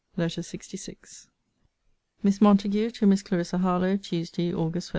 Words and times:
LETTER 0.17 0.41
LXVI 0.41 1.27
MISS 2.23 2.41
MONTAGUE, 2.41 2.89
TO 2.89 3.05
MISS 3.05 3.21
CLARISSA 3.21 3.59
HARLOWE 3.59 3.97
TUESDAY, 3.97 4.51
AUG. 4.51 4.73
1. 4.73 4.81